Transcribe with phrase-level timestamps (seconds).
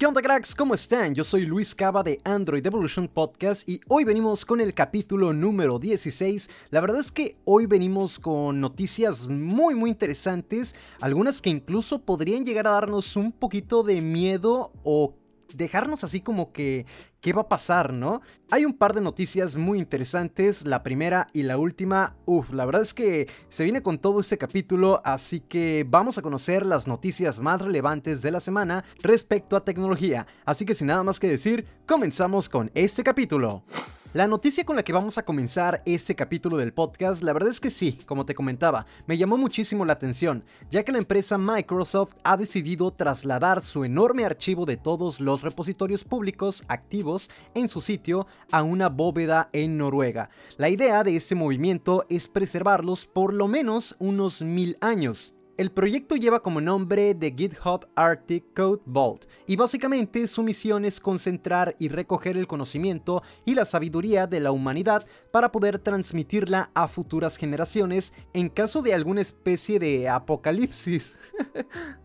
[0.00, 0.54] ¿Qué onda cracks?
[0.54, 1.14] ¿Cómo están?
[1.14, 5.78] Yo soy Luis Cava de Android Evolution Podcast y hoy venimos con el capítulo número
[5.78, 6.48] 16.
[6.70, 12.46] La verdad es que hoy venimos con noticias muy muy interesantes, algunas que incluso podrían
[12.46, 15.16] llegar a darnos un poquito de miedo o
[15.54, 16.86] dejarnos así como que
[17.20, 18.22] qué va a pasar, ¿no?
[18.50, 22.82] Hay un par de noticias muy interesantes, la primera y la última, uff, la verdad
[22.82, 27.40] es que se viene con todo este capítulo, así que vamos a conocer las noticias
[27.40, 31.66] más relevantes de la semana respecto a tecnología, así que sin nada más que decir,
[31.86, 33.64] comenzamos con este capítulo.
[34.12, 37.60] La noticia con la que vamos a comenzar este capítulo del podcast, la verdad es
[37.60, 42.14] que sí, como te comentaba, me llamó muchísimo la atención, ya que la empresa Microsoft
[42.24, 48.26] ha decidido trasladar su enorme archivo de todos los repositorios públicos activos en su sitio
[48.50, 50.28] a una bóveda en Noruega.
[50.56, 55.34] La idea de este movimiento es preservarlos por lo menos unos mil años.
[55.60, 61.00] El proyecto lleva como nombre The GitHub Arctic Code Vault y básicamente su misión es
[61.00, 66.88] concentrar y recoger el conocimiento y la sabiduría de la humanidad para poder transmitirla a
[66.88, 71.18] futuras generaciones en caso de alguna especie de apocalipsis.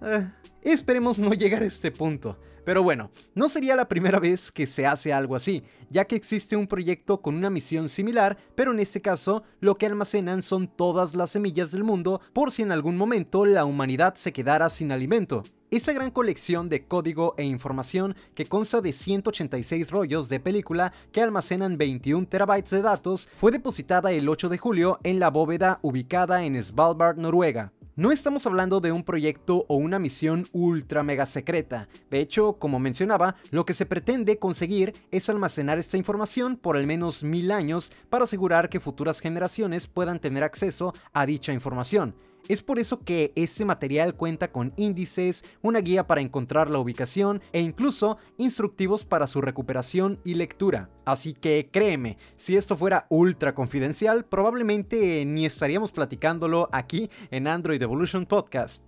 [0.65, 2.39] Esperemos no llegar a este punto.
[2.65, 6.55] Pero bueno, no sería la primera vez que se hace algo así, ya que existe
[6.55, 11.13] un proyecto con una misión similar, pero en este caso lo que almacenan son todas
[11.13, 15.43] las semillas del mundo por si en algún momento la humanidad se quedara sin alimento.
[15.69, 21.21] Esa gran colección de código e información que consta de 186 rollos de película que
[21.21, 26.43] almacenan 21 terabytes de datos fue depositada el 8 de julio en la bóveda ubicada
[26.43, 27.71] en Svalbard, Noruega.
[27.97, 31.87] No estamos hablando de un proyecto o una misión ultra mega secreta.
[32.11, 36.87] De hecho, como mencionaba, lo que se pretende conseguir es almacenar esta información por al
[36.87, 42.15] menos mil años para asegurar que futuras generaciones puedan tener acceso a dicha información.
[42.47, 47.41] Es por eso que ese material cuenta con índices, una guía para encontrar la ubicación
[47.53, 50.89] e incluso instructivos para su recuperación y lectura.
[51.05, 57.81] Así que créeme, si esto fuera ultra confidencial, probablemente ni estaríamos platicándolo aquí en Android
[57.81, 58.83] Evolution Podcast.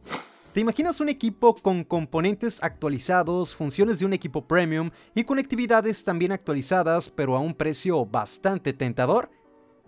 [0.53, 6.31] ¿Te imaginas un equipo con componentes actualizados, funciones de un equipo premium y conectividades también
[6.31, 9.29] actualizadas pero a un precio bastante tentador?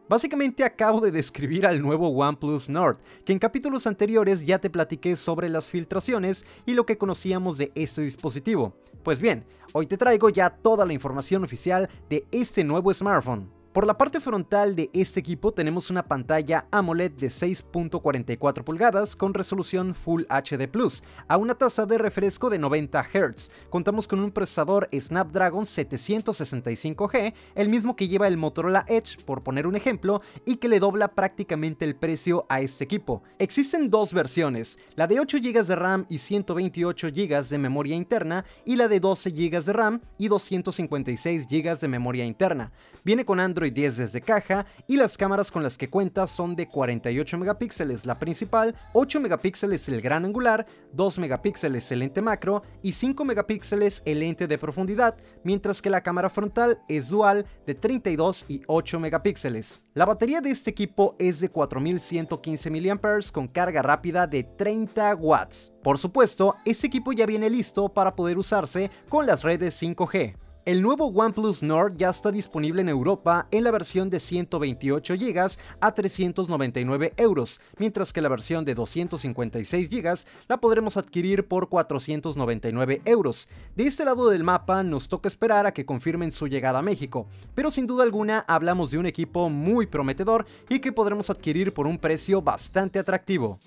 [0.10, 5.16] Básicamente acabo de describir al nuevo OnePlus Nord, que en capítulos anteriores ya te platiqué
[5.16, 8.74] sobre las filtraciones y lo que conocíamos de este dispositivo.
[9.04, 13.59] Pues bien, hoy te traigo ya toda la información oficial de este nuevo smartphone.
[13.72, 19.36] Por la parte frontal de este equipo tenemos una pantalla AMOLED de 6.44 pulgadas con
[19.36, 23.52] resolución Full HD Plus, a una tasa de refresco de 90 Hz.
[23.70, 29.68] Contamos con un procesador Snapdragon 765G, el mismo que lleva el Motorola Edge, por poner
[29.68, 33.22] un ejemplo, y que le dobla prácticamente el precio a este equipo.
[33.38, 38.46] Existen dos versiones, la de 8 GB de RAM y 128 GB de memoria interna,
[38.66, 42.72] y la de 12 GB de RAM y 256 GB de memoria interna.
[43.04, 46.68] Viene con Android 10 desde caja y las cámaras con las que cuenta son de
[46.68, 52.94] 48 megapíxeles la principal, 8 megapíxeles el gran angular, 2 megapíxeles el lente macro y
[52.94, 58.46] 5 megapíxeles el lente de profundidad, mientras que la cámara frontal es dual de 32
[58.48, 59.82] y 8 megapíxeles.
[59.94, 65.72] La batería de este equipo es de 4115 mAh con carga rápida de 30 watts.
[65.84, 70.49] Por supuesto, este equipo ya viene listo para poder usarse con las redes 5G.
[70.66, 75.58] El nuevo OnePlus Nord ya está disponible en Europa en la versión de 128 GB
[75.80, 83.02] a 399 euros, mientras que la versión de 256 GB la podremos adquirir por 499
[83.06, 83.48] euros.
[83.76, 87.26] De este lado del mapa nos toca esperar a que confirmen su llegada a México,
[87.56, 91.88] pero sin duda alguna hablamos de un equipo muy prometedor y que podremos adquirir por
[91.88, 93.60] un precio bastante atractivo.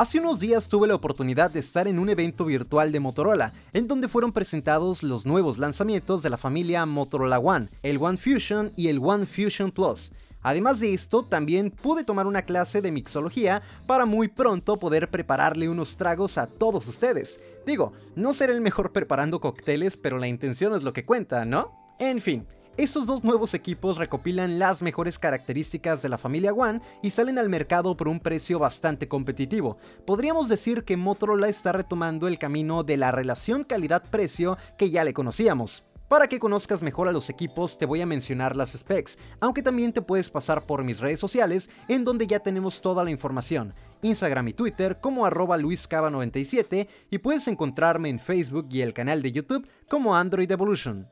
[0.00, 3.86] Hace unos días tuve la oportunidad de estar en un evento virtual de Motorola, en
[3.86, 8.88] donde fueron presentados los nuevos lanzamientos de la familia Motorola One, el One Fusion y
[8.88, 10.10] el One Fusion Plus.
[10.40, 15.68] Además de esto, también pude tomar una clase de mixología para muy pronto poder prepararle
[15.68, 17.38] unos tragos a todos ustedes.
[17.66, 21.72] Digo, no seré el mejor preparando cócteles, pero la intención es lo que cuenta, ¿no?
[21.98, 27.10] En fin, estos dos nuevos equipos recopilan las mejores características de la familia One y
[27.10, 29.78] salen al mercado por un precio bastante competitivo.
[30.06, 35.12] Podríamos decir que Motorola está retomando el camino de la relación calidad-precio que ya le
[35.12, 35.84] conocíamos.
[36.08, 39.92] Para que conozcas mejor a los equipos te voy a mencionar las specs, aunque también
[39.92, 44.48] te puedes pasar por mis redes sociales en donde ya tenemos toda la información, Instagram
[44.48, 49.68] y Twitter como arroba luiscava97 y puedes encontrarme en Facebook y el canal de YouTube
[49.88, 51.06] como Android Evolution.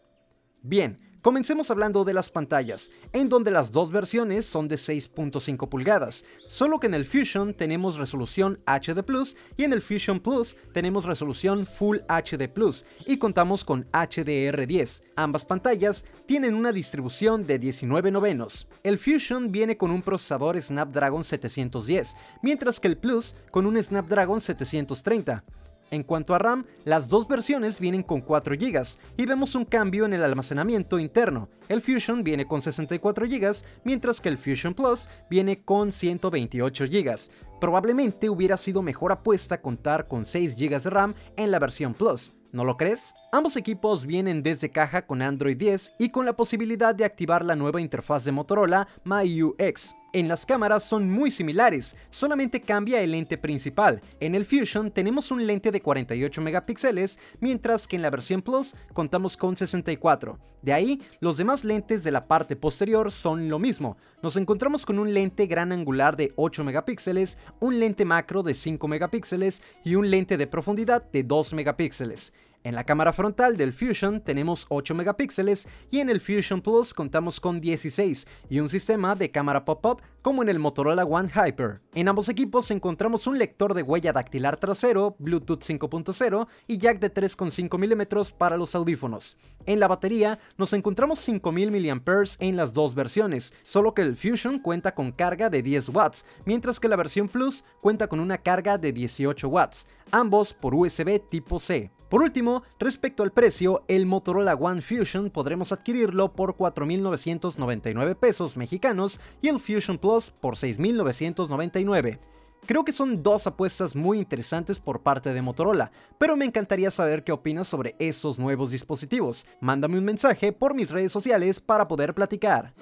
[0.63, 6.25] Bien, Comencemos hablando de las pantallas, en donde las dos versiones son de 6.5 pulgadas,
[6.47, 11.05] solo que en el Fusion tenemos resolución HD Plus y en el Fusion Plus tenemos
[11.05, 15.03] resolución Full HD Plus y contamos con HDR10.
[15.17, 18.69] Ambas pantallas tienen una distribución de 19 novenos.
[18.85, 24.41] El Fusion viene con un procesador Snapdragon 710, mientras que el Plus con un Snapdragon
[24.41, 25.43] 730.
[25.91, 28.83] En cuanto a RAM, las dos versiones vienen con 4 GB
[29.17, 31.49] y vemos un cambio en el almacenamiento interno.
[31.69, 37.17] El Fusion viene con 64 GB, mientras que el Fusion Plus viene con 128 GB.
[37.61, 42.33] Probablemente hubiera sido mejor apuesta contar con 6 GB de RAM en la versión Plus,
[42.53, 43.15] ¿no lo crees?
[43.33, 47.57] Ambos equipos vienen desde caja con Android 10 y con la posibilidad de activar la
[47.57, 49.98] nueva interfaz de Motorola MyUX.
[50.15, 54.01] En las cámaras son muy similares, solamente cambia el lente principal.
[54.21, 58.75] En el Fusion tenemos un lente de 48 megapíxeles, mientras que en la versión Plus
[58.95, 60.39] contamos con 64.
[60.63, 63.99] De ahí, los demás lentes de la parte posterior son lo mismo.
[64.23, 68.89] Nos encontramos con un lente gran angular de 8 megapíxeles, un lente macro de 5
[68.89, 72.33] megapíxeles y un lente de profundidad de 2 megapíxeles.
[72.65, 77.39] En la cámara frontal del Fusion tenemos 8 megapíxeles y en el Fusion Plus contamos
[77.39, 81.81] con 16 y un sistema de cámara pop-up como en el Motorola One Hyper.
[81.95, 87.15] En ambos equipos encontramos un lector de huella dactilar trasero, Bluetooth 5.0 y jack de
[87.15, 89.39] 3.5 mm para los audífonos.
[89.65, 94.59] En la batería nos encontramos 5000 mAh en las dos versiones, solo que el Fusion
[94.59, 98.79] cuenta con carga de 10 watts, mientras que la versión Plus cuenta con una carga
[98.79, 101.91] de 18 watts, ambos por USB tipo C.
[102.09, 109.21] Por último, respecto al precio, el Motorola One Fusion podremos adquirirlo por 4.999 pesos mexicanos
[109.43, 112.19] y el Fusion Plus por 6.999.
[112.65, 117.25] Creo que son dos apuestas muy interesantes por parte de Motorola, pero me encantaría saber
[117.25, 119.45] qué opinas sobre estos nuevos dispositivos.
[119.61, 122.73] Mándame un mensaje por mis redes sociales para poder platicar.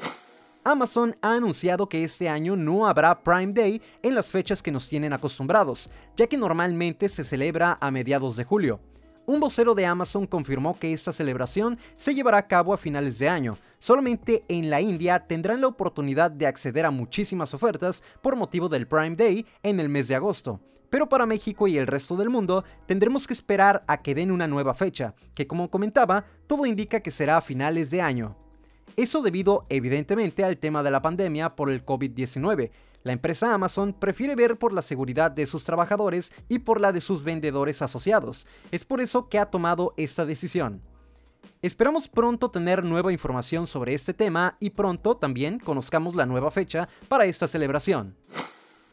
[0.63, 4.89] Amazon ha anunciado que este año no habrá Prime Day en las fechas que nos
[4.89, 8.81] tienen acostumbrados, ya que normalmente se celebra a mediados de julio.
[9.29, 13.29] Un vocero de Amazon confirmó que esta celebración se llevará a cabo a finales de
[13.29, 13.59] año.
[13.81, 18.87] Solamente en la India tendrán la oportunidad de acceder a muchísimas ofertas por motivo del
[18.87, 20.61] Prime Day en el mes de agosto.
[20.91, 24.47] Pero para México y el resto del mundo tendremos que esperar a que den una
[24.47, 28.37] nueva fecha, que como comentaba, todo indica que será a finales de año.
[28.97, 32.71] Eso debido evidentemente al tema de la pandemia por el COVID-19,
[33.07, 37.01] la empresa Amazon prefiere ver por la seguridad de sus trabajadores y por la de
[37.01, 38.49] sus vendedores asociados.
[38.73, 40.83] Es por eso que ha tomado esta decisión.
[41.63, 46.89] Esperamos pronto tener nueva información sobre este tema y pronto también conozcamos la nueva fecha
[47.07, 48.17] para esta celebración.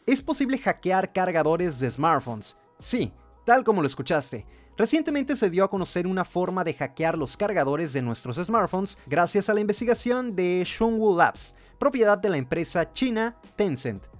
[0.05, 2.55] ¿Es posible hackear cargadores de smartphones?
[2.79, 3.11] Sí,
[3.47, 4.45] tal como lo escuchaste.
[4.75, 9.47] Recientemente se dio a conocer una forma de hackear los cargadores de nuestros smartphones gracias
[9.47, 14.12] a la investigación de Shunwu Labs, propiedad de la empresa china Tencent.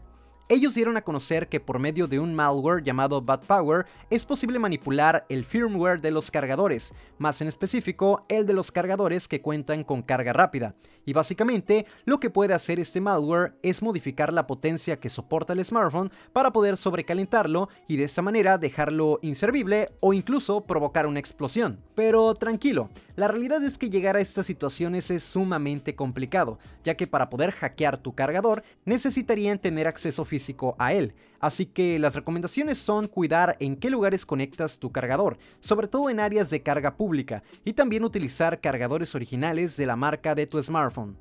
[0.54, 4.60] Ellos dieron a conocer que por medio de un malware llamado Bad Power es posible
[4.60, 9.84] manipular el firmware de los cargadores, más en específico el de los cargadores que cuentan
[9.84, 10.76] con carga rápida.
[11.06, 15.66] Y básicamente lo que puede hacer este malware es modificar la potencia que soporta el
[15.66, 21.80] smartphone para poder sobrecalentarlo y de esta manera dejarlo inservible o incluso provocar una explosión.
[21.96, 27.08] Pero tranquilo, la realidad es que llegar a estas situaciones es sumamente complicado, ya que
[27.08, 30.43] para poder hackear tu cargador necesitarían tener acceso físico
[30.78, 35.88] a él, así que las recomendaciones son cuidar en qué lugares conectas tu cargador, sobre
[35.88, 40.48] todo en áreas de carga pública, y también utilizar cargadores originales de la marca de
[40.48, 41.18] tu smartphone.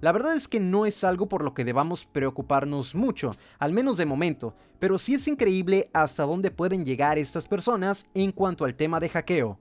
[0.00, 3.96] La verdad es que no es algo por lo que debamos preocuparnos mucho, al menos
[3.98, 8.74] de momento, pero sí es increíble hasta dónde pueden llegar estas personas en cuanto al
[8.74, 9.58] tema de hackeo.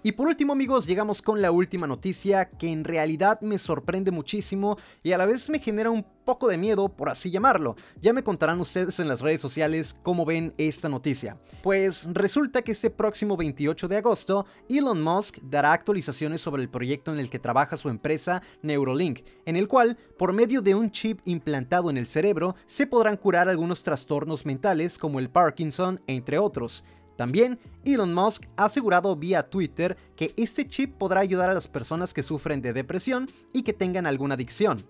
[0.00, 4.78] Y por último amigos llegamos con la última noticia que en realidad me sorprende muchísimo
[5.02, 7.74] y a la vez me genera un poco de miedo por así llamarlo.
[8.00, 11.36] Ya me contarán ustedes en las redes sociales cómo ven esta noticia.
[11.62, 17.12] Pues resulta que este próximo 28 de agosto Elon Musk dará actualizaciones sobre el proyecto
[17.12, 21.20] en el que trabaja su empresa Neuralink, en el cual por medio de un chip
[21.24, 26.84] implantado en el cerebro se podrán curar algunos trastornos mentales como el Parkinson entre otros.
[27.18, 32.14] También, Elon Musk ha asegurado vía Twitter que este chip podrá ayudar a las personas
[32.14, 34.86] que sufren de depresión y que tengan alguna adicción.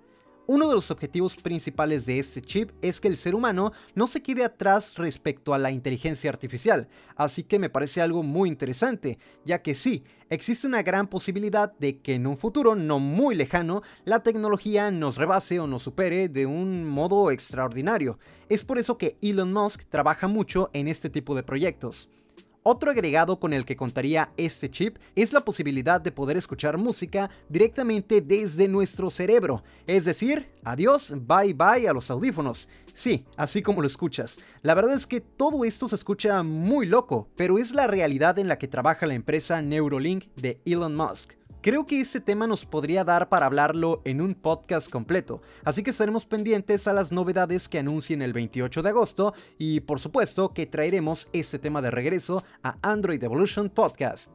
[0.47, 4.23] Uno de los objetivos principales de este chip es que el ser humano no se
[4.23, 9.63] quede atrás respecto a la inteligencia artificial, así que me parece algo muy interesante, ya
[9.63, 14.23] que sí, existe una gran posibilidad de que en un futuro no muy lejano la
[14.23, 18.19] tecnología nos rebase o nos supere de un modo extraordinario.
[18.51, 22.11] Es por eso que Elon Musk trabaja mucho en este tipo de proyectos.
[22.71, 27.31] Otro agregado con el que contaría este chip es la posibilidad de poder escuchar música
[27.49, 32.69] directamente desde nuestro cerebro, es decir, adiós, bye bye a los audífonos.
[32.93, 34.39] Sí, así como lo escuchas.
[34.61, 38.49] La verdad es que todo esto se escucha muy loco, pero es la realidad en
[38.49, 41.38] la que trabaja la empresa Neurolink de Elon Musk.
[41.61, 45.91] Creo que este tema nos podría dar para hablarlo en un podcast completo, así que
[45.91, 50.67] estaremos pendientes a las novedades que anuncien el 28 de agosto y por supuesto que
[50.67, 54.31] traeremos este tema de regreso a Android Evolution Podcast.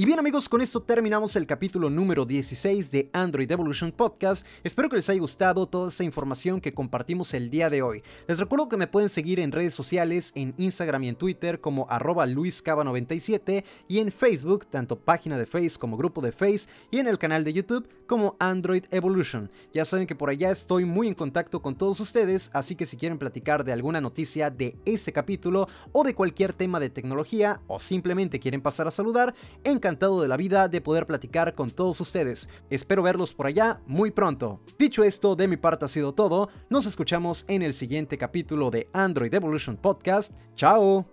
[0.00, 4.46] Y bien amigos, con esto terminamos el capítulo número 16 de Android Evolution Podcast.
[4.62, 8.04] Espero que les haya gustado toda esta información que compartimos el día de hoy.
[8.28, 11.88] Les recuerdo que me pueden seguir en redes sociales, en Instagram y en Twitter como
[11.90, 17.08] arroba luiscaba97 y en Facebook, tanto página de Face como grupo de Face y en
[17.08, 19.50] el canal de YouTube como Android Evolution.
[19.72, 22.96] Ya saben que por allá estoy muy en contacto con todos ustedes, así que si
[22.96, 27.80] quieren platicar de alguna noticia de ese capítulo o de cualquier tema de tecnología o
[27.80, 32.00] simplemente quieren pasar a saludar, en encantado de la vida de poder platicar con todos
[32.02, 32.48] ustedes.
[32.68, 34.60] Espero verlos por allá muy pronto.
[34.78, 36.50] Dicho esto, de mi parte ha sido todo.
[36.68, 40.34] Nos escuchamos en el siguiente capítulo de Android Evolution Podcast.
[40.54, 41.06] ¡Chao!